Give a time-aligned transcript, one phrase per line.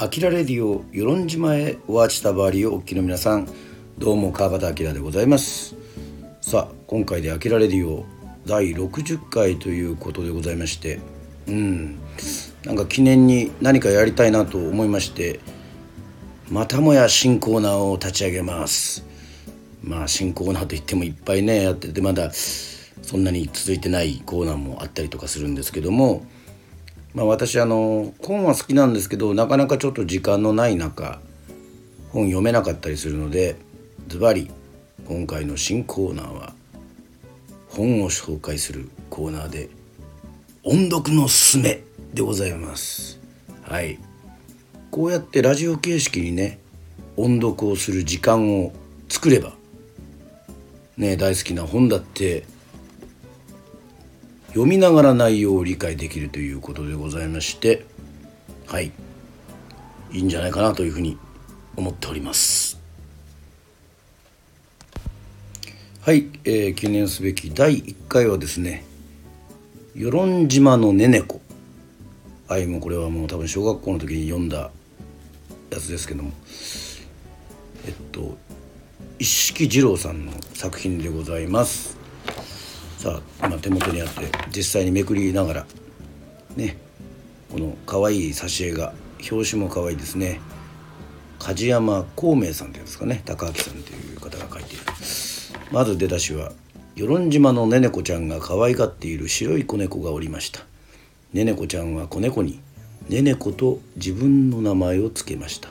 [0.00, 3.48] アキラレディオ与論島へおわちたばりをお聞きの皆さん。
[3.98, 5.74] どうも川端明でございます。
[6.40, 8.06] さあ今回でアキラレディオ
[8.46, 11.00] 第60回ということでございまして。
[11.48, 11.98] うん。
[12.64, 15.40] なんか記念に何かやりたいなと思いまして。
[16.48, 19.04] またもや新コーナーを立ち上げます。
[19.82, 22.30] まあ新コーナーといってもいっぱいねやっててまだ
[23.08, 26.26] そんなに続いてないコーナーもあったりとかするんですけども
[27.14, 31.20] まあ、私あの本は好きなんですけどなかなかちょっと時間のない中
[32.10, 33.56] 本読めなかったりするので
[34.08, 34.50] ズバリ
[35.06, 36.52] 今回の新コーナーは
[37.70, 39.68] 本を紹介するコーナーで
[40.64, 41.82] 音読のすすめ
[42.12, 43.18] でございます。
[43.62, 43.98] はい。
[44.90, 46.58] こうやってラジオ形式にね
[47.16, 48.72] 音読をする時間を
[49.08, 49.54] 作れば
[50.96, 52.44] ね大好きな本だって
[54.48, 57.84] 読みながら内容を理解できるということでございまして
[58.66, 58.92] はい。
[60.12, 61.18] いいんじゃないかなというふうに
[61.76, 62.78] 思っております。
[66.02, 68.84] はい、えー、記念すべき第1回はですね
[69.94, 71.40] 与論島のねねこ。
[72.46, 74.70] はいもうこれはもう多分小学校の時に読んだ
[75.70, 76.32] やつですけども。
[77.86, 78.36] えっと
[79.18, 81.97] 一色二郎さんの作品でございます。
[82.98, 85.66] さあ今手元にあって実際にめくりながら
[86.56, 86.76] ね
[87.48, 88.92] この可愛い挿絵が
[89.30, 90.40] 表紙も可愛いですね。
[91.38, 94.82] 梶山孔明さんっていうんですかね高明さんという方が書いている。
[95.70, 96.52] まず出だしは
[96.96, 100.62] 与論島のねねこちゃんが可愛がっている白い子猫がおりました。
[101.32, 102.58] ねねこちゃんは子猫に
[103.08, 105.68] ねねこと自分の名前を付けました。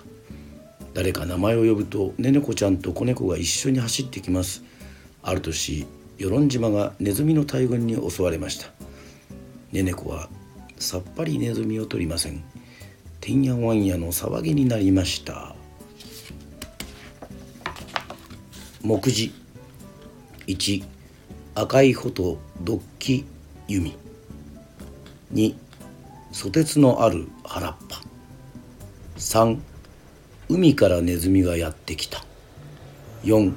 [0.93, 4.63] 誰か名前を呼ぶとねねこちゃんと子猫が一緒に走ってきます。
[5.21, 5.85] ある年
[6.17, 8.67] 与論島がネズミの大群に襲われました。
[9.71, 10.29] ねねこは
[10.79, 12.43] さっぱりネズミを取りません。
[13.21, 15.55] てんやわんやの騒ぎになりました。
[18.81, 19.33] 目次。
[20.47, 20.83] 1
[21.55, 23.25] 赤い穂ドッキ
[23.67, 23.97] 弓
[25.33, 25.55] 2
[26.31, 28.01] ソテツのある原っぱ。
[29.17, 29.59] 3
[30.49, 32.23] 海からネズミがやってきた。
[33.23, 33.53] 4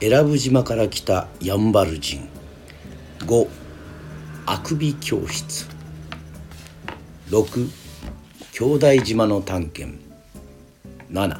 [0.00, 2.26] 選ぶ島から来たヤンバル人。
[3.18, 3.48] 5
[4.46, 5.66] あくび教室。
[7.28, 7.68] 6
[8.52, 9.98] 兄弟島の探検。
[11.10, 11.38] 7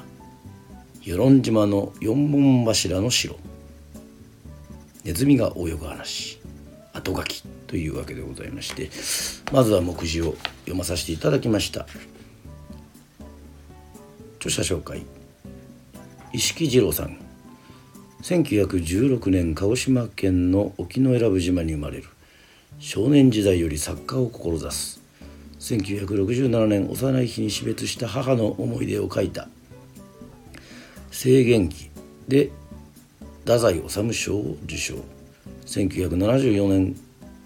[1.00, 3.38] 与論島の四本柱の城。
[5.04, 6.38] ネズミが泳ぐ話。
[6.92, 7.42] 後書き。
[7.66, 8.91] というわけでございまして
[9.53, 11.87] まずは目次を読まさせていただきました。
[14.38, 15.03] 著者紹介。
[16.34, 17.30] 石木二郎さん。
[18.23, 22.05] 1916年鹿児島県の沖永良部島に生まれる。
[22.79, 25.01] 少年時代より作家を志す。
[25.59, 29.49] 1967年幼い日に死別した母の思い出を書いた
[31.11, 31.89] 「制限記」
[32.29, 32.51] で
[33.41, 34.97] 太宰治賞を受賞。
[35.65, 36.97] 1974年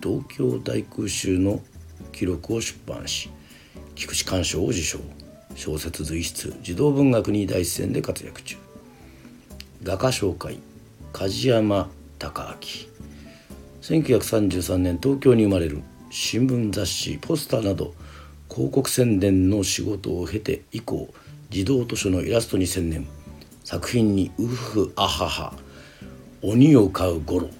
[0.03, 1.63] 東京大空襲の
[2.13, 3.31] 記録を出版し
[3.95, 4.99] 菊池寛賞を受賞。
[5.55, 8.64] 小説随筆児童文学に第一線で活躍中。
[9.85, 10.61] 画家紹介
[11.13, 12.89] 梶山隆明。
[13.83, 17.93] 1933年東京に生まれる新聞雑誌ポスターなど
[18.51, 21.13] 広告宣伝の仕事を経て以降
[21.51, 23.07] 児童図書のイラストに専念。
[23.63, 25.55] 作品に「ウフアハハ」
[26.41, 27.51] 「鬼を飼うゴロ」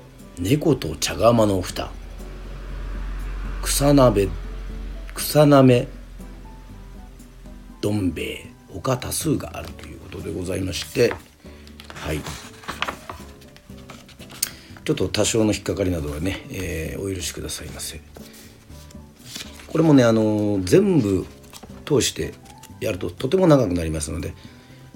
[0.40, 1.90] 「猫と茶釜の蓋」
[3.62, 4.30] 「草鍋
[5.14, 5.86] 草なめ
[7.82, 8.46] どん兵衛」
[8.80, 11.12] 他多数があるということでございまして。
[12.02, 12.20] はい。
[14.84, 18.00] ちょっと多少の引っかかりなどはね、えー、お許しくださいませ。
[19.68, 21.24] これもねあの全部
[21.86, 22.34] 通して
[22.80, 24.34] やるととても長くなりますので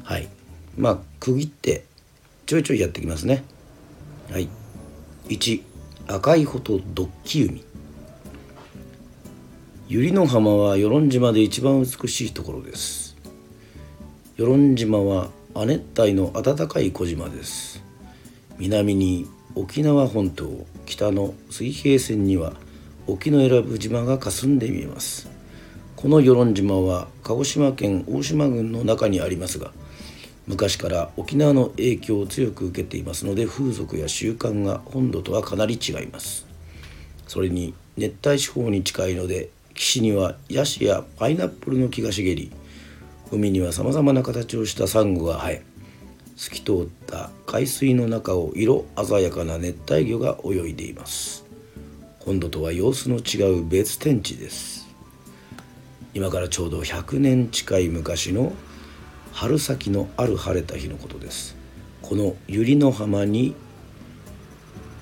[0.03, 0.29] はい。
[0.77, 1.85] まあ区切って
[2.45, 3.45] ちょいちょいやってきますね。
[4.33, 4.49] はい。
[5.29, 5.63] 1
[6.09, 7.65] 赤い穂とドッキ海
[9.89, 13.17] 百合の浜は与論島で一番美しいところです。
[14.37, 17.83] 与論島は亜熱帯の暖かい小島です。
[18.59, 22.53] 南に沖縄本島北の水平線には
[23.07, 25.31] 沖永良部島が霞んで見えます。
[25.97, 29.73] この与論島は鹿児島県大島郡の中にありますが
[30.47, 36.47] 昔から沖縄の影響を強く受けていますので風俗や習慣が本土とはかなり違います。
[37.27, 42.53] それに熱帯地方に近いので岸にはヤシやパイナップルの木が茂り
[43.33, 45.63] 海にはさまざまな形をしたサンゴが生え
[46.37, 51.45] 透き通った海水の中を色鮮やかな熱帯魚が泳いでいます。
[52.21, 54.87] 本土とは様子の違う別天地です。
[56.13, 58.53] 今からちょうど100年近い昔の
[59.33, 61.57] 春先のある晴れた日のことです。
[62.03, 63.55] この百合の浜に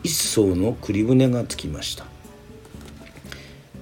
[0.02, 2.04] 一艘の栗船が着きました。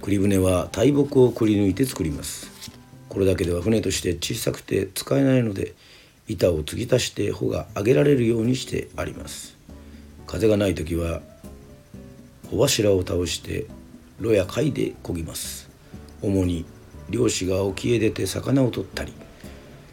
[0.01, 2.52] 栗船は大木をくり抜いて作ります。
[3.13, 5.75] これだけでは船として小さくて使えないので
[6.29, 9.55] 板を継ぎ足して帆が上げられるようにしてあります。
[10.27, 11.21] 風がない時は
[12.51, 13.67] 帆柱を倒して
[14.19, 15.69] 炉や貝で漕ぎます。
[16.23, 16.65] 主に
[17.11, 19.13] 漁師が沖へ出て魚を取ったり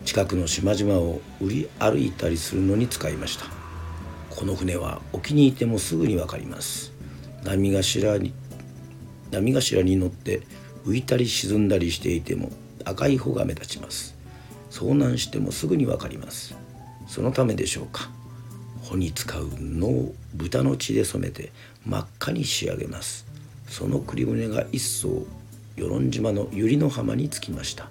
[0.06, 3.48] 近くの島々を売り歩いたりするのに使いました。
[4.30, 6.94] この船は沖にいてもすぐに分かります。
[7.44, 8.34] 波頭に
[9.30, 10.42] 波頭に乗って
[10.86, 12.50] 浮いたり沈んだりしていても
[12.86, 14.16] 赤い帆が目立ちます。
[14.72, 16.56] 遭難してもすぐに分かります。
[17.08, 18.10] そのためでしょうか。
[18.84, 21.52] 穂に使う布を豚の血で染めて
[21.86, 23.26] 真っ赤に仕上げます。
[23.68, 25.26] その栗船が一層
[25.76, 27.90] 与論島の百合の浜に着きました。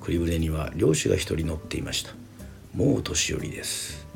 [0.00, 2.12] 栗船には漁師が一人乗っていました。
[2.74, 4.06] もう年寄りです。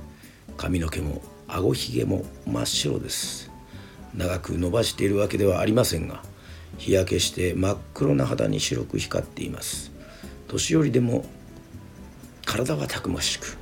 [0.56, 3.50] 髪の毛も顎ひげも真っ白です。
[4.14, 6.22] 長く伸ばしているわけではありませんが
[6.80, 9.92] 日焼けして真っ黒な肌に白く光っています。
[10.48, 11.26] 年寄りでも
[12.46, 13.58] 体はたくましく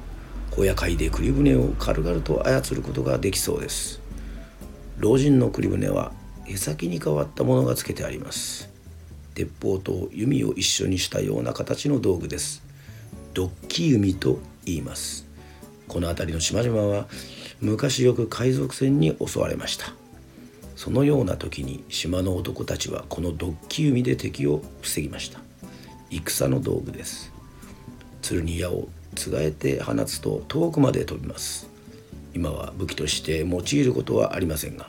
[0.52, 4.00] 小屋海で栗船を軽々と操ることができそうです。
[4.98, 6.12] 老人の栗船は
[6.46, 8.70] 舳先に変わったものがつけてあります。
[9.34, 12.62] 鉄砲と弓を一緒にしたような形の道具です。
[13.34, 15.26] ドッキ弓と言います。
[15.88, 17.08] この辺りの島々は
[17.60, 19.92] 昔よく海賊船に襲われました。
[20.78, 25.40] そのような時に島の男たちはこのドッキ弓で敵を防ぎました。
[26.08, 27.32] 戦の道具です。
[28.22, 28.86] 鶴に矢を
[29.16, 31.68] つがえて放つと遠くまで飛びます。
[32.32, 34.88] 今は武器として用いることはありませんが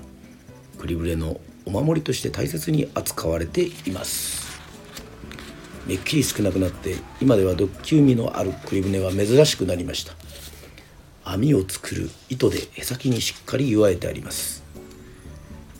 [0.77, 4.59] 栗船のお守りとして大切に扱われています。
[5.88, 10.13] めっきり少なくなって今ではドッキ弓のある栗船は珍しくなりました。
[11.24, 14.69] 網を作る糸で舳先にしっかり結わえてあります。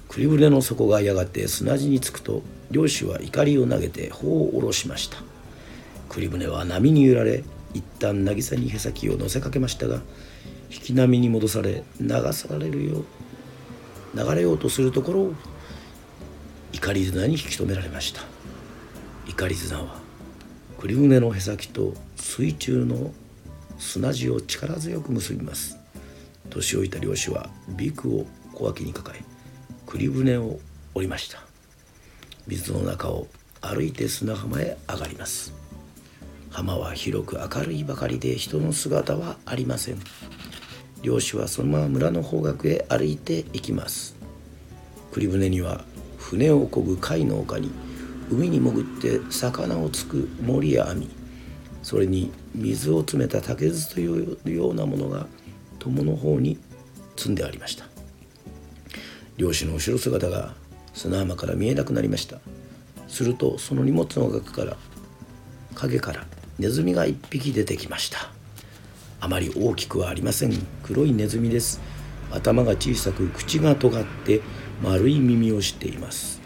[0.10, 2.42] 栗船の底がやがて砂地につくと
[2.72, 5.18] 漁師は怒りを投げて帆を下ろしました。
[6.10, 10.02] 栗船は波に揺られ一旦渚に舳先を乗せかけましたが
[10.72, 13.06] 引き波に戻され流されるよう
[14.16, 15.34] 流れようとするところを
[16.74, 18.22] 怒り綱に引き止められました。
[19.28, 20.00] 怒り綱は
[20.80, 23.14] 栗船の舳先と水中の
[23.78, 25.78] 砂地を力強く結びます。
[26.50, 29.39] 年老いた漁師はビクを小脇に抱え
[29.92, 30.60] 栗船を
[30.94, 31.40] 降りました。
[32.46, 33.26] 水の中を
[33.60, 35.52] 歩いて砂浜へ上がります。
[36.52, 39.98] 浜は広く明るいばかりで人の姿はありません。
[41.02, 44.16] 漁師はそのまま村の方角へ歩いていきます。
[45.12, 45.84] 栗船には
[46.20, 47.72] 船を漕ぐ貝の丘に
[48.30, 51.10] 海に潜って魚をつく森や網
[51.82, 55.26] それに水を詰めた竹筒というようなものが
[55.80, 56.60] 友の方に
[57.18, 57.99] 積んでありました。
[59.40, 60.54] 漁師の後ろ姿が
[60.94, 62.40] 砂浜から見えなくなりました。
[63.08, 64.76] するとその荷物の額から
[65.76, 66.28] 影から
[66.60, 68.30] ネズミが一匹出てきました。
[69.22, 70.52] あまり大きくはありません。
[70.84, 71.80] 黒いネズミです。
[72.32, 74.42] 頭が小さく口が尖って
[74.84, 76.42] 丸い耳をしています。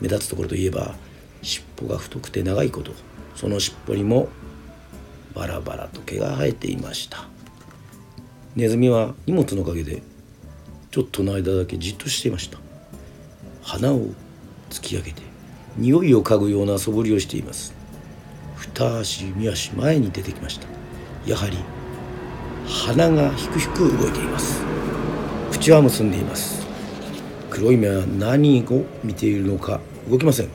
[0.00, 0.96] 目立つところといえば
[1.40, 2.92] 尻尾が太くて長いこと。
[3.36, 4.28] その尻尾にも
[5.36, 7.28] バラバラと毛が生えていました。
[8.56, 10.02] ネズミは荷物のおかげで
[10.94, 12.58] ちょっとの間だけじっとしていました。
[13.62, 14.10] 鼻を
[14.70, 15.22] 突き上げて
[15.76, 17.74] 匂いを嗅ぐような素振りをしています。
[18.56, 20.68] 二足三足前に出てきました。
[21.26, 21.56] やはり
[22.68, 24.62] 鼻がひくひく動いています。
[25.50, 26.64] 口は結んでいます。
[27.50, 30.48] 黒い目は何を見ているのか動きません。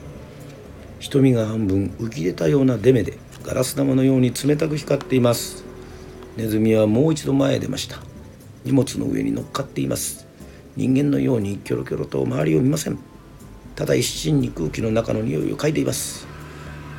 [1.00, 5.66] 瞳が半分浮き出たような出目でガラス玉のように冷たく光っています。
[6.38, 7.98] ネズミはもう一度前へ出ました。
[8.64, 10.29] 荷物の上に乗っかっています。
[10.76, 12.98] 人間のようにキョロキョロと周りを見ません。
[13.76, 16.26] ただ一心に空気の中の匂いを嗅いでいます。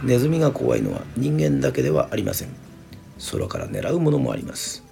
[0.03, 2.49] ネズミが怖いのは人間だけではありません。
[3.31, 4.83] 空から狙うものもあります。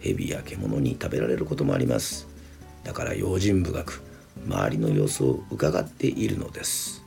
[0.00, 2.28] 蛇や獣に食べられることもあります。
[2.84, 4.02] だから用心深く
[4.46, 7.02] 周りの様子を伺っているのです。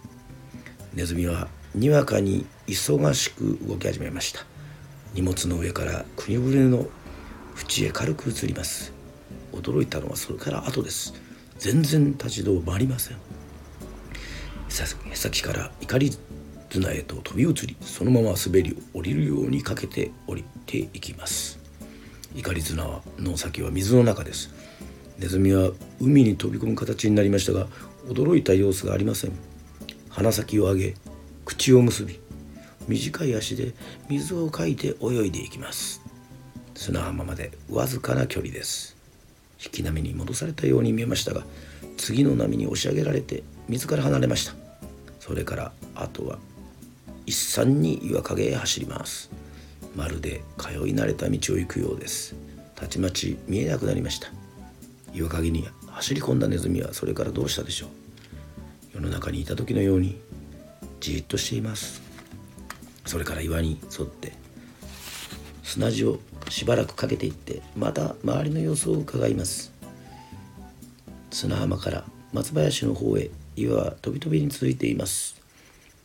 [0.93, 4.41] ネズミはにわかに忙しく動き始めました。
[5.13, 6.85] 荷物の上から国船の
[7.55, 8.98] 縁へ軽く移ります。
[9.53, 11.13] 驚いたのはそれから後です。
[11.57, 13.17] 全然立ち止まりません。
[15.13, 16.11] 先から怒り
[16.69, 21.59] 綱へと飛び移りそのまま滑り降りるようにかけて降りていきます。
[22.35, 24.53] 怒り綱の先は水の中です。
[25.17, 27.67] ネズミは海に飛び込む形になりましたが
[28.07, 29.31] 驚いた様子がありません。
[30.09, 30.95] 鼻先を上げ
[31.43, 32.19] 口を結び
[32.87, 33.73] 短い足で
[34.07, 36.01] 水をかいて泳いでいきます。
[36.75, 38.98] 砂浜までわずかな距離です。
[39.63, 41.43] 引き波に戻されたように見えましたが
[41.97, 44.53] 次の波に押し上げられて水から離れました。
[45.19, 46.39] それからあとは
[47.25, 49.29] 一山に岩陰へ走ります。
[49.95, 52.35] まるで通い慣れた道を行くようです。
[52.75, 54.31] たちまち見えなくなりました。
[55.13, 57.89] 岩陰に走り込んだネズミはそれからどうしたでしょう。
[58.95, 60.19] 世の中にいた時のように
[60.99, 62.01] じっとしています。
[63.05, 64.33] それから岩に沿って
[65.63, 69.71] 砂地をしばらくかけていってまた周りの様子を伺います。
[71.31, 72.03] 砂浜から
[72.33, 75.39] 松林の方へ岩は飛び飛びに続いています。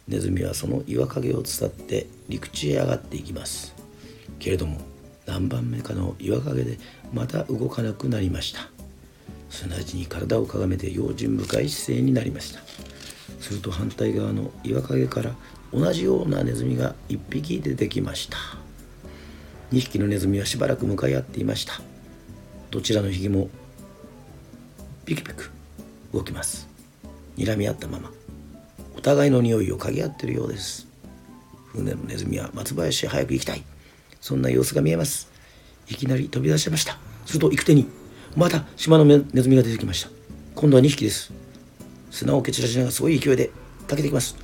[0.07, 3.75] ネズミはその岩陰を伝って陸地へ上がっていきます。
[4.39, 4.79] けれども
[5.27, 6.79] 何番目かの岩陰で
[7.13, 8.69] また動かなくなりました。
[9.49, 12.61] 砂地に体をかがめて用心深い姿勢になりました。
[13.41, 15.35] すると反対側の岩陰から
[15.73, 18.64] 同じようなネズミが1匹出てきました。
[19.73, 21.81] 2匹のネズミはしばらく向かい合っていました。
[22.71, 23.49] どちらの匹も
[25.05, 25.51] ピクピク
[26.13, 26.69] 動きます。
[27.37, 28.13] 睨み合ったまま
[28.97, 30.87] お互いの匂いを嗅ぎ合ってるようです。
[31.73, 33.63] 船のネズミは松林へ早く行きたい。
[34.21, 35.31] そんな様子が見えます。
[35.89, 36.99] いきなり飛び出しました。
[37.27, 37.87] すると行く手に
[38.37, 40.11] また島のネズミが出てきました。
[40.55, 41.33] 今度は2匹です。
[42.11, 43.51] 砂を蹴散らしながらすごい勢いで
[43.89, 44.37] かけてきます。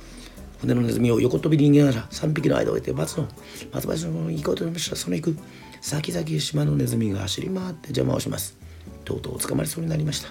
[0.61, 3.27] 船のネズミを横飛びに逃げながら3匹の間を置いて松の。
[3.73, 4.95] 松林のに行こうと思いました。
[4.95, 5.37] その行く。
[5.81, 8.55] 先々島のネズミが走り回って邪魔をします。
[9.03, 10.29] とうとう捕まりそうになりました。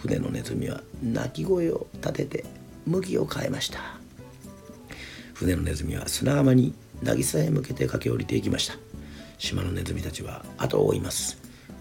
[0.00, 2.44] 船のネズミは鳴き声を立てて
[2.86, 3.80] 向きを変えました。
[5.34, 6.72] 船のネズミは砂浜に
[7.02, 8.74] 渚へ向けて駆け下りていきました。
[9.36, 11.36] 島のネズミたちは後を追います。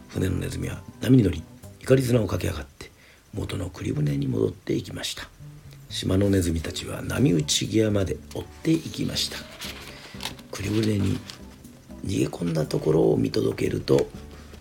[0.10, 1.41] 船のネズミは波に乗り
[1.79, 2.91] 怒り綱を駆け上がって
[3.34, 5.29] 元の栗船に戻っていきました。
[5.89, 9.38] 島のネズミたちは波打ち際まで追っていきました。
[10.51, 11.20] 栗船に
[12.06, 14.08] 逃げ込んだところを見届けると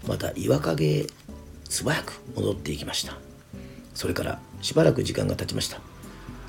[0.06, 1.06] また岩陰へ
[1.68, 3.16] 素早く戻っていきました。
[3.94, 5.80] それからしばらく時間が経ちました。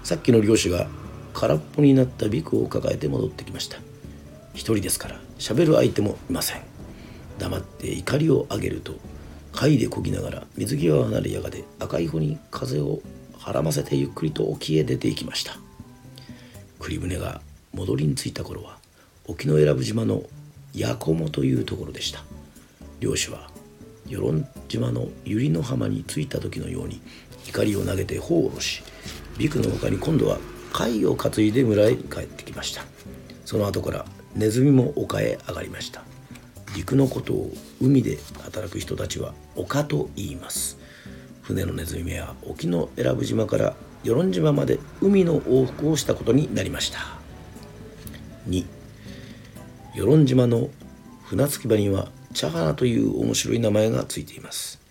[0.04, 0.88] さっきの漁師が
[1.34, 3.78] 空っぽになったビクを抱えて戻ってきました。
[4.54, 6.62] 一人ですから喋る相手もいません。
[7.40, 8.94] 黙って怒りを上げると
[9.52, 13.02] 貝でこぎながら水際を離れやがて赤い帆に風を
[13.48, 15.58] はらませてゆっくりと沖へ出ていきました。
[16.82, 17.40] 栗船が
[17.72, 18.78] 戻りに着いた頃は
[19.26, 20.24] 沖永良部島の
[20.78, 22.26] 八雲というところでした。
[23.00, 23.50] 漁師は
[24.06, 27.00] 与論島の百合の浜に着いた時のように
[27.48, 28.84] 怒りを投げて帆を下ろし
[29.38, 30.40] ビクの他に今度は
[30.74, 32.84] 貝を担いで村へ帰ってきました。
[33.46, 36.04] その後からネズミも丘へ上がりました。
[36.76, 40.77] 陸のことを海で働く人たちは丘と言います。
[41.48, 43.74] 船のネズミは沖永良部島から
[44.04, 47.00] 与論島まで海の往復をしたことになりました。
[48.50, 48.66] 2
[49.96, 50.70] 与論島の
[51.24, 54.82] 船着き場には茶花という面白い名前がついています。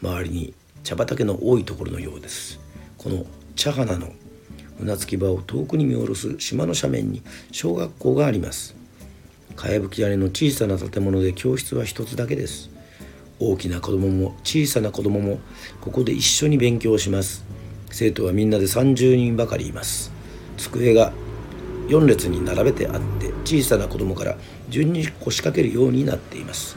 [0.00, 0.54] 周りに
[0.84, 2.60] 茶畑の多いところのようです。
[2.96, 4.12] この茶花の
[4.78, 7.20] 船着き場を遠くに見下ろす島の斜面に
[7.50, 8.76] 小学校があります。
[9.56, 12.70] かやぶき屋根の小さな建物で教室は一つだけです。
[13.40, 15.40] 大きな子供も小さな子供も
[15.80, 17.44] ここで一緒に勉強します。
[17.90, 20.12] 生徒はみんなで30人ばかりいます。
[20.58, 21.12] 机が
[21.88, 24.36] 4列に並べてあって小さな子供から
[24.68, 26.76] 順に腰掛けるようになっています。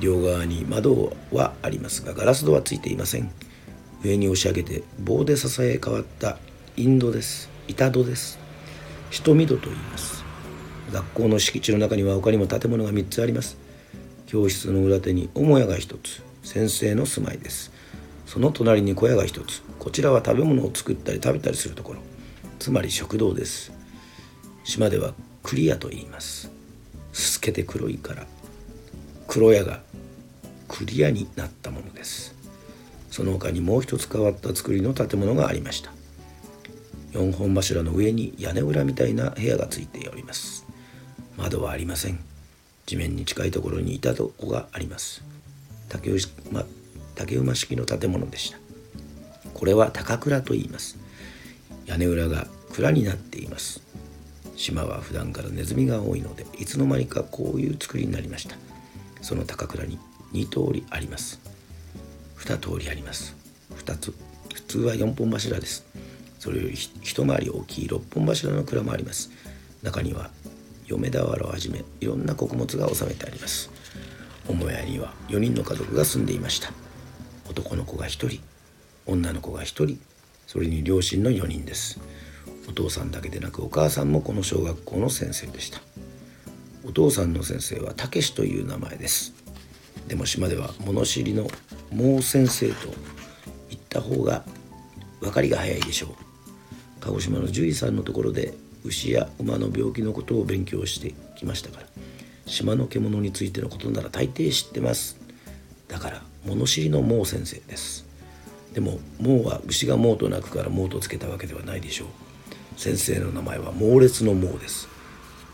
[0.00, 3.30] 両側に窓はありますがガラス戸はついていません。
[4.04, 6.38] 上に押し上げて棒で支え変わった
[6.76, 7.50] インドです。
[7.66, 8.38] 板戸です。
[9.10, 10.24] 瞳戸と言います。
[10.92, 13.61] 学校の敷地の中には他にも建物が3つあります。
[14.32, 17.70] 教室の裏手に母屋が1つ先生の住まいです。
[18.24, 21.98] その隣に小屋が1つこちらは食べ物を作ったり食べたりするところ
[22.58, 23.72] つまり食堂です。
[24.64, 25.12] 島では
[25.42, 26.50] クリアと言います。
[27.12, 28.24] 透けて黒いから
[29.28, 29.82] 黒屋が
[30.66, 32.34] クリアになったものです。
[33.10, 35.92] その他にもう一つ変わった作りの建物がありました。
[37.12, 40.64] 4本柱の上に屋根裏みたいな部屋がついております。
[41.36, 42.31] 窓はありません。
[42.86, 45.22] 地面に近いところに板戸があります。
[45.88, 46.64] 竹馬
[47.14, 48.58] 竹馬式の建物でした。
[49.54, 50.98] これは高倉と言います。
[51.86, 53.82] 屋根裏が蔵になっています。
[54.56, 58.56] 島は普段からネズミが多いのでいつの間にかこういう作りになりました。
[59.20, 59.98] その高倉に
[60.32, 61.40] 2通りあります。
[62.38, 63.36] 2通りあります。
[63.76, 64.14] 2つ。
[64.54, 65.84] 普通は4本柱です。
[66.38, 69.30] それより一回り大きい6本柱の蔵もあります。
[69.82, 70.30] 中には
[70.92, 73.70] 嫁俵をはじめいろんな穀物が収めてあります。
[74.46, 76.72] 母屋には4人の家族が住んでいました。
[77.48, 78.40] 男の子が1人
[79.06, 79.98] 女の子が1人
[80.46, 81.98] それに両親の4人です。
[82.68, 85.80] お父さんだけでなくお母さんもこの小学校の先生でした。
[86.84, 89.32] お父さんの先生はたけしという名前です。
[90.08, 91.48] でも島では物知りの
[91.90, 92.74] 毛先生と
[93.70, 94.44] 言った方が
[95.20, 96.10] 分かりが早いでしょう。
[97.00, 98.54] 鹿児島の獣医さんのところで
[98.84, 101.86] 牛や馬の病気のことを勉強してきましたから
[102.46, 105.16] 島の獣についてのことなら大抵知ってます。
[105.88, 108.04] だから物知りの毛先生です。
[108.74, 112.08] でも毛は牛が毛と鳴くから毛とつけたわけではないでしょう。
[112.76, 114.88] 先生の名前は猛烈の毛です。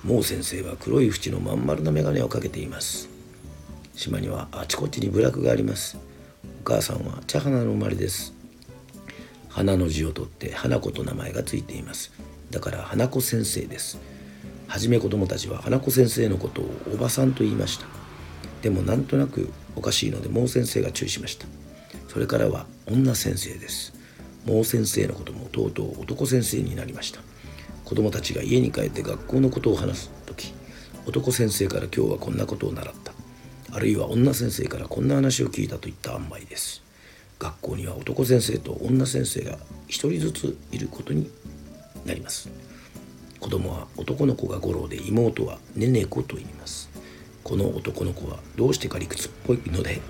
[0.06, 3.08] 毛先生は黒い縁のまん丸な眼鏡をかけています。
[3.94, 5.98] 島にはあちこちに部落があります。
[6.62, 8.32] お母さんは茶花の生まれです。
[9.48, 12.12] 花の字を取って花子と名前がついています。
[12.50, 13.98] だから花子先生です。
[14.66, 17.86] はじめ子供たちは花子先生のことをおばさんと言いました。
[18.62, 21.46] でもなんとなくおかしいので毛先生が注意しました。
[22.08, 23.92] それからは女先生です。
[24.46, 27.20] 毛先生のこともとうとう男先生になりました。
[27.84, 30.52] 子供たちが家に帰って学校のことを話す時
[31.06, 33.12] 男先生から今日はこんなことを習った。
[33.70, 36.82] あるいは女先生からこんな話を聞いたといった塩梅です。
[37.38, 41.30] 学校には男先生と女先生が一人ずついることに
[42.08, 42.50] なります。
[43.38, 46.90] 子供は男の子が五郎で妹はねね子と言います。
[47.44, 50.00] この男の子はどうしてか理屈っぽいので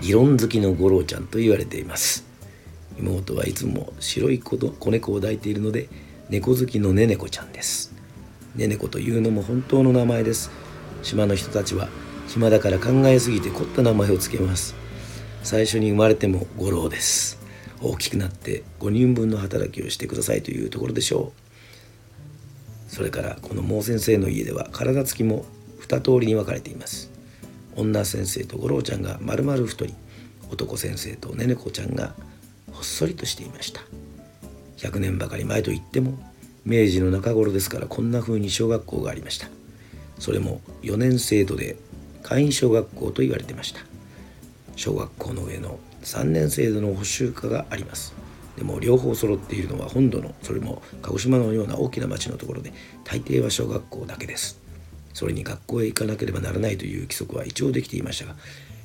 [0.00, 2.24] 議論好きの五郎ちゃんと言われています。
[2.98, 5.88] 妹はいつも白い子子猫を抱いているので
[6.30, 7.92] 猫好きのねねこちゃんです。
[8.54, 10.50] ねねこというのも本当の名前です。
[11.02, 11.88] 島の人たちは
[12.28, 14.74] 暇だから考えすぎて凝った名前を付けます。
[15.42, 17.43] 最初に生まれても五郎です。
[17.80, 22.92] 大きくなって5人分の働きをしてくださいというところでしょう。
[22.92, 25.44] それからこの毛先生の家では体つきも
[25.80, 27.10] 2通りに分かれています。
[27.76, 29.94] 女先生と五郎ちゃんが丸々太り
[30.50, 32.14] 男先生とねねこちゃんが
[32.72, 33.80] ほっそりとしていました。
[34.76, 36.18] 100年ばかり前といっても
[36.64, 39.48] 明治の中頃ですからこんな風に小学校がありました。
[40.18, 41.76] それも4年制度で
[42.22, 43.80] 会員小学校と言われてました。
[44.76, 48.14] 小学校の上の3年制度の補修科があります。
[48.56, 54.58] でも両方揃っているのは本土のそれも鹿児島のような大きな町のところで大抵は小学校だけです。
[55.12, 58.34] それに学校へ行かなければならないという規則は一応できていましたが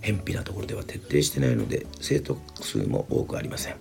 [0.02, 3.76] 偏僻なところでは徹底してないので生徒数も多くありません。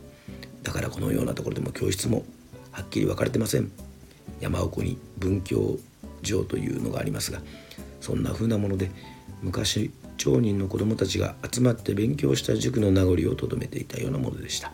[0.63, 2.25] だからこのようなところでも教室も
[2.71, 3.71] はっきり分かれてません。
[4.41, 5.79] 山奥に文教
[6.23, 7.41] 場というのがありますが
[8.01, 8.91] そんな風なもので
[9.43, 14.73] 昔町人の子供たちが集まって勉強した塾の名残をとどめていたようなものでした。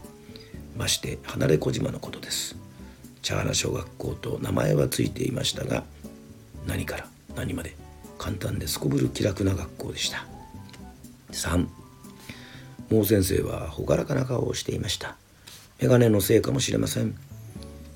[0.76, 2.57] まして離れ小島のことです。
[3.22, 5.85] 茶花小学校と名前はついていましたが
[6.66, 7.76] 何から何まで
[8.18, 10.26] 簡単ですこぶる気楽な学校でした。
[11.30, 11.66] 3
[12.90, 15.16] 毛先生は朗らかな顔をしていました。
[15.80, 17.14] 眼鏡のせいかもしれません。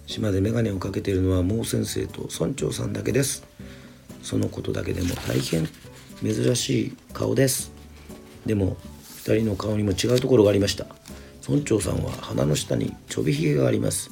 [0.07, 3.45] 島で眼鏡をかけているのは毛先生と村長さんだけです。
[4.23, 5.69] そのことだけでも大変
[6.23, 7.73] 珍しい顔です。
[8.47, 8.77] でも
[9.25, 10.87] 2人の顔にも違うところがありました。
[11.49, 14.11] 村長さんは鼻の下にちょびひげがあります。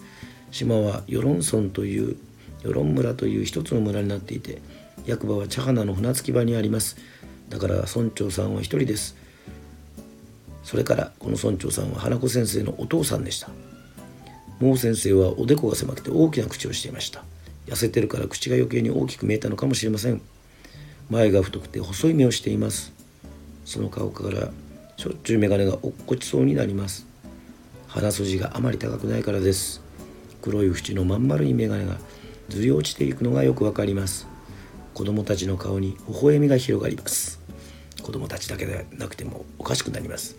[0.51, 2.16] 島は与論村という
[2.62, 4.61] 与論村という一つの村になっていて
[5.05, 6.97] 役場は茶花の船着き場にあります。
[7.49, 9.16] だから村長さんは一人です。
[10.64, 13.51] それからこの村長さんは花子先生のお父さんでした。
[14.59, 17.23] 毛先生はおでこが狭くて大きな口をしていました。
[17.66, 20.21] 痩せてるから口が余計に大きく見えたのかもしれません。
[21.09, 22.92] 前が太くて細い目をしています。
[23.64, 24.51] その顔から
[24.97, 27.07] しょっちゅう眼鏡が落っこちそうになります。
[27.87, 29.81] 鼻筋があまり高くないからです。
[30.42, 31.99] 黒い縁のまん丸い眼鏡が
[32.49, 34.27] ずり落ちていくのがよくわかります。
[34.95, 37.40] 子供たちの顔に微笑みが広がります。
[38.03, 40.37] 子供たちだけでなくてもおかしくなります。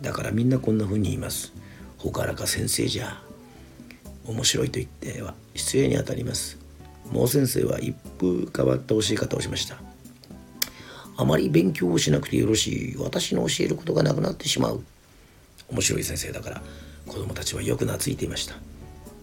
[0.00, 1.52] だからみんなこんな風に言います。
[1.98, 3.22] ほからか先生じゃ。
[4.26, 6.58] 面白いと言っては失礼にあたります。
[7.12, 9.91] 毛先生は一風変わった教え方をしました。
[11.22, 14.82] あまり勉強をしなくてよろしい私の教えることがなくなってしまう。
[15.70, 16.62] 面白い先生だから
[17.06, 18.56] 子供たちはよく懐いていました。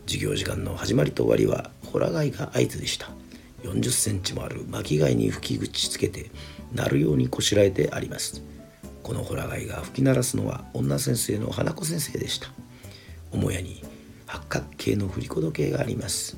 [0.05, 3.09] 授業時間の始まりと終わりはホラ貝が合図でした。
[3.63, 6.31] 40センチもある巻き貝に吹き口つけて
[6.73, 8.41] 鳴るようにこしらえてあります。
[9.03, 12.47] このホラ貝が吹き鳴らすのは女先生の花子先生でした。
[13.33, 13.83] 母屋に
[14.25, 16.37] 八角形の振り子時計があります。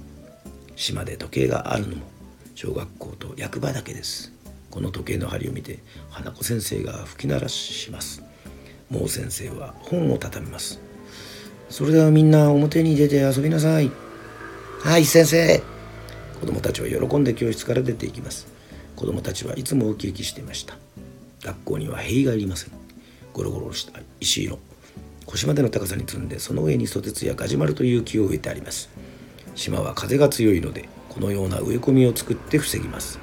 [0.75, 2.07] 島で時計があるのも
[2.55, 4.40] 小学校と役場だけです。
[4.71, 5.79] この時計の針を見て
[6.09, 8.23] 花子先生が吹き鳴らします。
[8.89, 10.79] 毛先生は本を畳みます。
[11.69, 13.91] それではみんな表に出て遊びなさい。
[14.79, 15.61] はい先生。
[16.39, 18.47] 子供たちは喜んで教室から出ていきます。
[18.95, 20.75] 子供たちはいつもウキウキしていました。
[21.43, 22.71] 学校には塀がいりません。
[23.33, 24.57] ゴロゴロした石色。
[25.25, 28.89] 腰までの高さに積んでその上にソテツやガジュマルという木を植えてあります。
[29.55, 33.19] 島は風が強いのでこのような植え込みを作って防ぎます。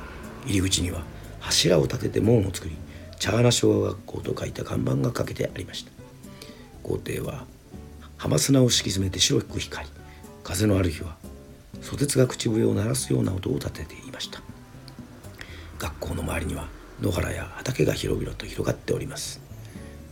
[0.47, 1.03] 入り口には
[1.49, 2.77] 柱を立てて門を作り
[3.19, 5.91] 茶花小学校と書いた看板がかけてありました。
[6.83, 7.45] 校庭は
[8.19, 9.93] 浜砂を敷き詰めて白く光り
[10.45, 11.17] 風のある日は
[11.81, 14.43] ソテツが口笛を鳴らすような音を立てていました。
[15.79, 16.69] 学校の周りには
[17.01, 19.41] 野原や畑が広々と広がっております。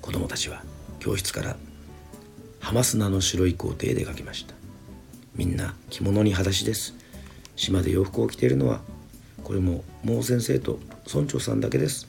[0.01, 0.62] 子供たちは
[1.01, 1.57] 教室から
[2.61, 4.55] 浜砂の白い校庭へ出かけました。
[5.35, 6.94] みんな着物に裸足です。
[7.57, 8.81] 島で洋服を着ているのは
[9.46, 12.09] これも毛先生と村長さんだけです。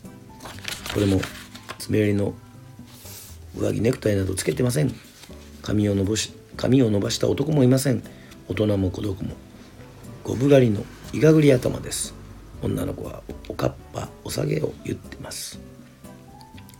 [0.91, 1.21] これも
[1.77, 2.33] 爪襟の
[3.55, 4.91] 上着ネクタイなどつけてません。
[5.61, 8.01] 髪を伸ばし髪を伸ばした男もいません。
[8.47, 9.35] 大人も子供も
[10.23, 12.15] 五分狩りのいがぐり頭です。
[12.63, 15.59] 女の子はおかっぱお下げを言ってます。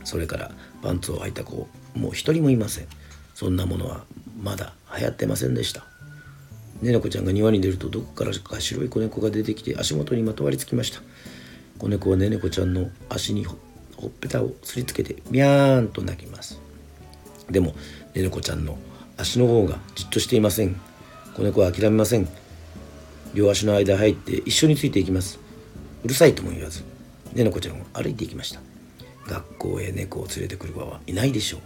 [0.05, 2.87] それからパンツを履いた子もう一人もいません。
[3.35, 4.05] そんなものは
[4.41, 5.85] まだ流行ってませんでした。
[6.81, 11.01] ねねこちゃんが庭に出るとどこからか白い子猫が出てきて足元にまとわりつきました。
[11.79, 13.55] 子猫はねねこちゃんの足にほ
[14.05, 16.59] っぺたをすりつけてミャーンと鳴きます。
[17.49, 17.73] でも
[18.13, 18.77] ねねこちゃんの
[19.17, 20.79] 足の方がじっとしていません。
[21.35, 22.27] 子猫は諦めません。
[23.33, 25.39] 両足の間入って一緒についていきます。
[26.03, 26.83] うるさいとも言わず
[27.33, 28.59] ねねこちゃんは歩いていきました。
[29.27, 31.61] 学校へ猫を連れてくる場はいないでしょう。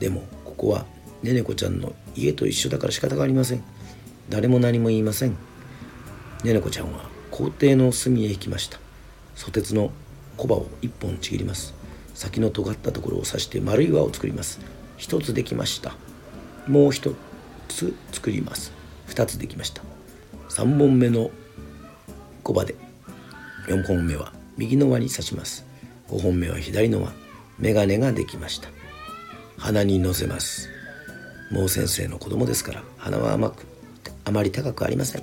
[0.00, 0.84] でもここは
[1.22, 3.64] ねねこちゃんの家と一緒だから仕方がありません。
[4.28, 5.36] 誰も何も言いません。
[6.44, 8.78] ねねこちゃんは校庭の隅へ行きました。
[9.34, 9.90] ソテツの
[10.36, 11.74] 小刃を一本ちぎります。
[12.14, 14.60] 先の尖ったところを刺して丸い輪を作ります。
[14.96, 15.94] 一つできました。
[16.66, 17.14] もう一
[17.68, 18.72] つ作ります。
[19.06, 19.82] 二つできました。
[20.48, 21.30] 三本目の
[22.42, 22.74] 小刃で。
[23.68, 25.64] 四本目は右の輪に刺します。
[26.08, 27.12] 五本目は左の輪。
[27.58, 28.68] 眼鏡ができました。
[29.56, 30.68] 鼻に乗せます。
[31.50, 33.77] もう先生の子供ですから鼻は甘く。
[34.28, 35.22] あまり高くありません。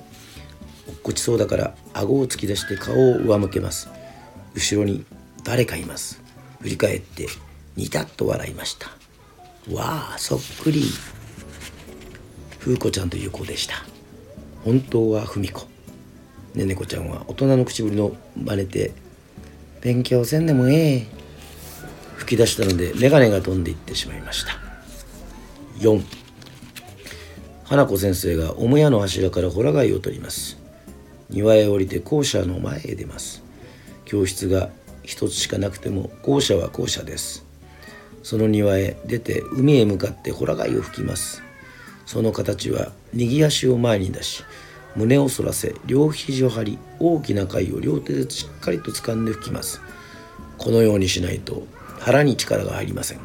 [0.88, 3.88] 落っこちそうだから顎を突き出して顔を上向けます。
[4.54, 5.04] 後ろに
[5.44, 6.20] 誰かいます。
[6.60, 7.28] 振り返って
[7.76, 8.88] ニタッと笑いました。
[9.72, 10.82] わあそっくり。
[12.58, 13.76] 風子ちゃんという子でした。
[14.64, 15.68] 本当は文子
[16.56, 18.92] ねねこちゃんは大人の口ぶりの真似て
[19.82, 21.06] 勉強せんでもええ。
[22.16, 24.58] 吹き出したので眼鏡が飛んでいってしまいました。
[25.78, 26.25] 4
[27.68, 30.56] 花子先生が母屋の柱からホラ貝を取ります。
[31.30, 33.42] 庭へ降りて校舎の前へ出ます。
[34.04, 34.70] 教室が
[35.02, 37.44] 一つしかなくても校舎は校舎です。
[38.22, 41.42] その庭へ出て海へ向かってホラ貝を吹きます。
[42.06, 44.44] その形は右足を前に出し
[44.94, 49.80] 胸を反らせ両肘を張り大きな貝を両手でしっかりと掴んで吹きます。
[50.56, 51.66] このようにしないと
[51.98, 53.20] 腹に力が入りません。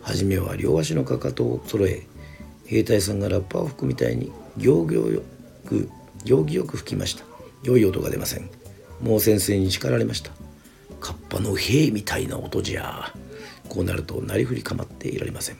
[0.00, 2.06] 初めは両足のかかとを揃え
[2.72, 5.22] 兵隊さんがラッパを吹くみたいに行儀よ
[5.66, 5.90] く
[6.24, 7.24] 行儀よく吹きました。
[7.62, 8.48] 良い音が出ません。
[9.02, 10.30] もう先生に叱られました。
[10.98, 13.12] カッパの兵みたいな音じゃ。
[13.68, 15.56] こうなるとなりふり構っていられません。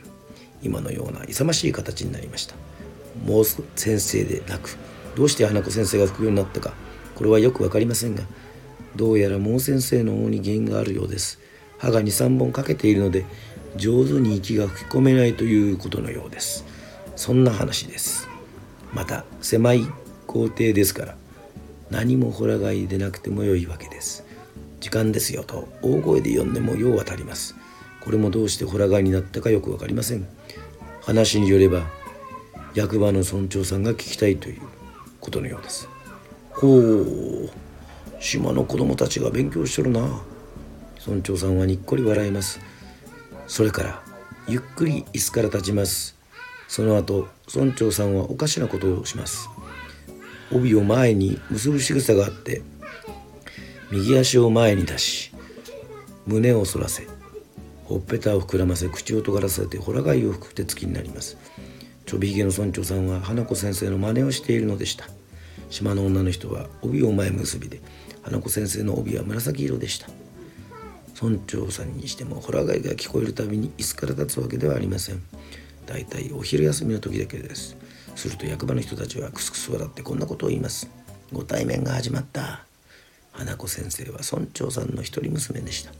[0.62, 2.54] 今のような勇ましい形になりました。
[3.26, 4.74] もう先生でなく
[5.14, 6.72] どうして花子先生が吹くようになったか。
[7.14, 8.22] これはよく分かりませんが
[8.96, 11.38] どうやら毛先生の方に原因があるようです。
[11.76, 13.26] 歯が23本かけているので
[13.76, 16.71] 上手に息が吹き込めないということのようです。
[17.16, 18.28] そんな話です。
[18.92, 19.86] また狭い
[20.26, 21.16] 校庭ですから
[21.90, 24.24] 何もほら貝でなくても良いわけです。
[24.80, 27.54] 時間ですよと大声で呼んでもよう当たります。
[28.00, 30.26] これもどうしてホラ貝になったかよく分かりません。
[31.02, 31.82] 話によれば
[32.74, 34.60] 役場の村長さんが聞きたいという
[35.20, 35.88] ことのようです。
[36.50, 37.50] ほう
[38.20, 40.00] 島の子供たちが勉強してるな。
[41.06, 42.60] 村長さんはにっこり笑います。
[43.46, 44.02] それから
[44.48, 46.21] ゆっくり椅子から立ちます。
[46.72, 49.50] その後村長さんはおかしなことをします。
[50.50, 52.62] 帯を前に結ぶ仕草があって
[53.90, 55.34] 右足を前に出し
[56.26, 57.06] 胸を反らせ
[57.84, 61.36] ほっぺたを膨らませ口を尖らせてほら貝を吹く手つきになります。
[62.06, 65.04] ちょびひげの村長さんは花子先生の真似をしているのでした。
[65.68, 67.82] 島の女の人は帯を前結びで
[68.22, 70.08] 花子先生の帯は紫色でした。
[71.22, 75.22] 村長さんにしてもホラ貝が聞こえるたびに椅子から立つわけではありません。
[75.86, 77.76] だいたいお昼休みの時だけです。
[78.14, 80.88] すると役場の人たちはクスクス笑ってこんなことを言います。
[81.32, 82.64] ご対面が始まった。
[83.32, 85.92] 花子先生は村長さんの一人娘でした。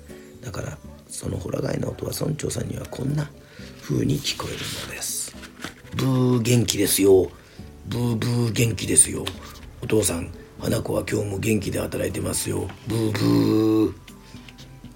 [0.42, 3.30] だからそのホラ貝の音は村長さんにはこんな
[3.82, 5.34] 風に聞こえるのです。
[5.96, 7.30] ブー元気ですよ。
[7.86, 9.24] ブーブー元気ですよ。
[9.82, 12.68] お父さん花子は今日も元気で働いてますよ。
[12.86, 13.94] ブーブー。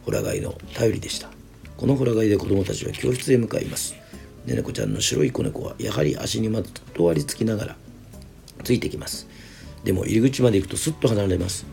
[0.05, 1.29] ホラ貝の頼りでした。
[1.77, 3.95] このほら貝で子供たちは教室へ向かいます。
[4.47, 6.63] ねねこちゃんの白い子猫はやはり足にま
[6.95, 7.77] とわりつきながら
[8.65, 9.27] ついてきます。
[9.85, 11.67] でも入り口まで行くとすっと離れます。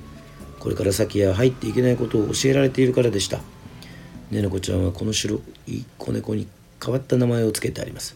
[0.60, 3.40] これから先へ入っていけないことを教えられているからでした。
[4.32, 6.48] ねねこちゃんはこの白い子猫に
[6.84, 8.16] 変わった名前を付けてあります。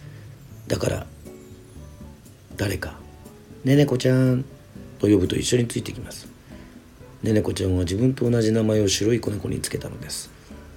[0.68, 1.08] だから
[2.56, 3.00] 誰か
[3.64, 4.44] 「ねねこちゃん」
[5.00, 6.28] と呼ぶと一緒についてきます。
[7.24, 10.30] ねねこちゃんは自分と同じ名前を白い子猫につけたのです。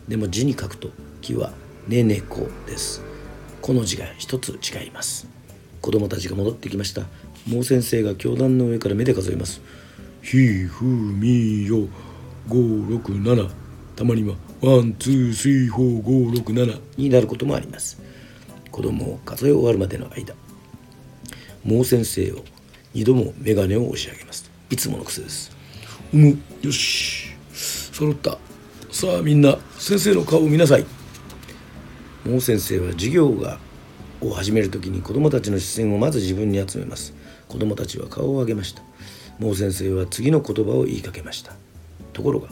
[0.09, 0.91] でも字に書くと
[1.21, 1.53] 木は
[1.89, 3.10] ねねこです。
[3.71, 5.29] この字が一つ違います。
[5.81, 7.03] 子供たちが戻ってきました。
[7.47, 9.61] もう先生が教壇の上から目で数えます。
[10.23, 11.87] ひふみよ。
[12.49, 13.49] 567
[13.95, 18.03] たまには one two three four 5 6 7になることもあります。
[18.73, 20.35] 子供を数え終わるまでの間
[21.63, 22.45] もう先生を
[22.93, 24.51] 二度も眼鏡を押し上げます。
[24.69, 25.57] いつもの癖です。
[26.13, 27.29] うむよし。
[27.53, 28.37] 揃った。
[28.91, 30.85] さあみんな先生の顔を見なさい。
[32.25, 33.59] もう先生は授業が
[34.21, 37.15] を始める時に子供たちの視線をまず自分に集めます。
[37.49, 38.83] 子供たちは顔を上げました。
[39.39, 41.55] もう先生は次の言葉を言いかけました。
[42.13, 42.49] ところが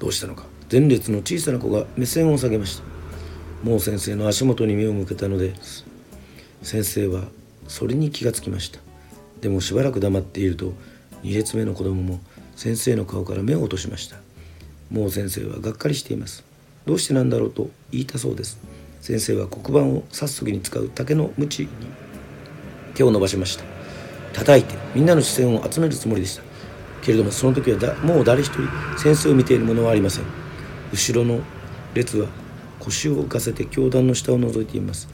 [0.00, 0.44] どうしたのか。
[0.70, 2.82] 前列の小さな子が目線を下げました。
[3.62, 5.84] もう先生の足元に目を向けたのです
[6.62, 7.22] 先生は
[7.68, 8.80] それに気がつきました。
[9.40, 10.72] でもしばらく黙っていると
[11.22, 12.20] 2列目の子供も
[12.56, 14.16] 先生の顔から目を落としました。
[14.90, 16.44] もう先生はがっかりしています。
[16.86, 18.58] どうしてなんだろうと言いたそうです。
[19.00, 21.68] 先生は黒板を刺す時に使う竹の鞭に
[22.94, 23.64] 手を伸ばしました。
[24.32, 26.42] 叩いてみんなの視線を集めるつもりでした。
[27.02, 30.24] けれどもその時はだもう誰一人先生を見ている者はありません。
[30.92, 31.40] 後ろの
[31.94, 32.28] 列は
[32.80, 35.08] 腰を浮かせて教壇の下を覗いています。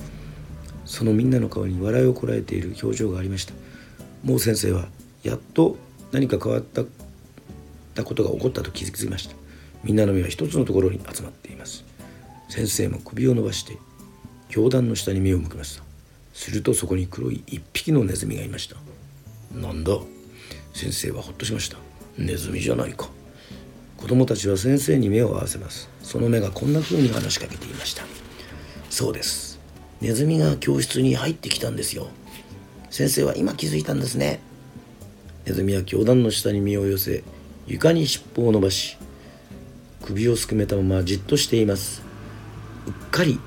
[0.84, 3.54] そのみんなの顔に笑いをこらえている表情がありました。
[4.22, 4.88] もう先生は
[5.22, 5.76] やっと
[6.12, 6.82] 何か変わった
[7.94, 9.37] たことが起こったと気づきました。
[9.84, 11.84] みんなの目は一つのところに集まっています。
[12.48, 13.76] 先生も首を伸ばして
[14.48, 15.84] 教壇の下に目を向きました。
[16.32, 18.76] するとそこに黒い一匹のネズミがいました。
[19.56, 19.92] なんだ？
[20.72, 21.78] 先生はほっとしました。
[22.16, 23.08] ネズミじゃないか。
[23.96, 25.88] 子供たちは先生に目を合わせます。
[26.02, 28.04] その目がこんな風に話しかけていました。
[28.90, 29.58] そうです。
[30.00, 32.08] ネズミが教室に入ってきたんですよ。
[32.90, 34.40] 先生は今気づいたんですね。
[35.46, 37.24] ネズミは教壇の下に身を寄せ
[37.66, 38.97] 床に尻尾を伸ばし
[40.08, 42.02] 首をすくめたままじっとしています。
[42.86, 43.38] うっかり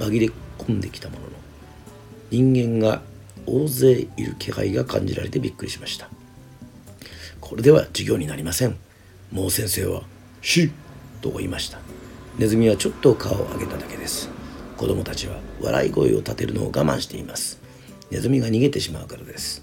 [0.00, 1.28] 紛れ込んできたものの
[2.32, 3.00] 人間が
[3.46, 6.08] 大勢いる気配が感じられてびっくりしました。
[7.40, 8.76] これでは授業になりません。
[9.30, 10.02] もう先生は
[10.42, 10.72] 「し」
[11.22, 11.78] と言いました。
[12.38, 14.28] ネズミはちょっと顔を上げただけです。
[14.76, 17.60] 子供たちは笑い声を立てるのを我慢しています。
[18.10, 19.62] ネズミが逃げてしまうからです。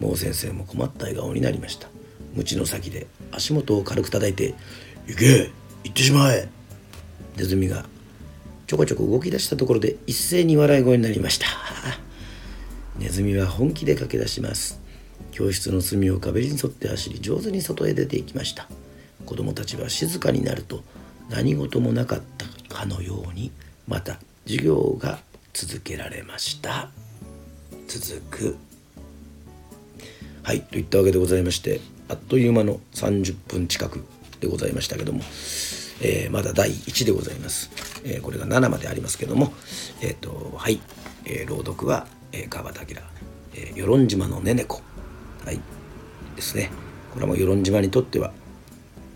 [0.00, 1.88] もう先生も困った笑顔になりました。
[2.34, 4.54] 鞭の先で足元を軽く叩いて
[5.06, 5.65] 「行け！
[5.84, 6.48] 行ってしまえ!」
[7.36, 7.86] ネズミが。
[8.66, 11.46] ちょこちょこ動き出したところで一斉に笑い声になりました。
[12.98, 14.80] ネズミは本気で駆け出します。
[15.30, 18.68] 教室の隅を壁に沿って走り上手に外へ出ていきました。
[19.24, 20.82] 子供たちは静かになると
[21.30, 23.52] 何事もなかったかのように
[23.86, 25.20] また授業が
[25.52, 26.90] 続けられました。
[27.86, 28.56] 続く。
[30.42, 34.04] はいといったわけでございましてあっという間の30分近く。
[34.40, 35.20] でございましたけども、
[36.00, 37.70] えー、まだ第1でございます、
[38.04, 39.52] えー、これが7までありますけども
[40.00, 40.80] えっ、ー、とはい、
[41.24, 42.96] え朗読は、え川端明、
[43.54, 44.80] え与論島のねねこ。
[45.44, 45.60] はい。
[46.36, 46.70] ですね。
[47.14, 48.32] これも与論島にとっては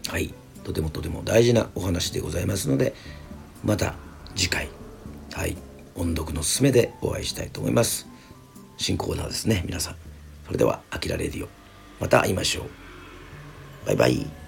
[0.09, 0.33] はい。
[0.65, 2.95] とてもとても大事なお話でございますので
[3.65, 3.95] また
[4.35, 4.69] 次回
[5.33, 5.57] はい。
[5.95, 8.07] 音読のすすめでお会いしたいと思います。
[8.77, 9.97] 新コーナーですね皆さん。
[10.47, 11.49] それでは「あきらレディオ」
[12.01, 13.87] また会いましょう。
[13.87, 14.40] バイバイ。